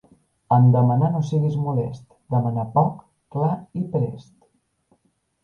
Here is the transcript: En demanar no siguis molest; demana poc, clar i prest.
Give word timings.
En 0.55 0.63
demanar 0.75 1.09
no 1.15 1.19
siguis 1.27 1.57
molest; 1.65 2.07
demana 2.37 2.65
poc, 2.79 3.05
clar 3.37 3.53
i 3.83 3.85
prest. 3.95 4.35